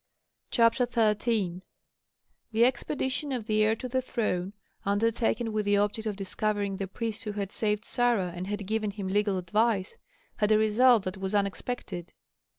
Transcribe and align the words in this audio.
CHAPTER 0.49 0.87
XIII 0.91 1.61
The 2.51 2.65
expedition 2.65 3.31
of 3.31 3.45
the 3.45 3.61
heir 3.61 3.75
to 3.75 3.87
the 3.87 4.01
throne, 4.01 4.53
undertaken 4.83 5.53
with 5.53 5.65
the 5.65 5.77
object 5.77 6.07
of 6.07 6.15
discovering 6.15 6.77
the 6.77 6.87
priest 6.87 7.25
who 7.25 7.33
had 7.33 7.51
saved 7.51 7.85
Sarah 7.85 8.33
and 8.35 8.47
had 8.47 8.65
given 8.65 8.89
him 8.89 9.07
legal 9.07 9.37
advice, 9.37 9.99
had 10.37 10.51
a 10.51 10.57
result 10.57 11.03
that 11.03 11.17
was 11.17 11.35
unexpected. 11.35 12.13